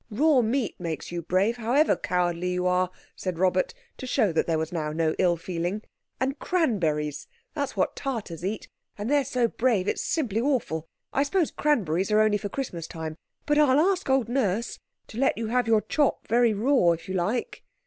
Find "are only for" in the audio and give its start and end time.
12.09-12.49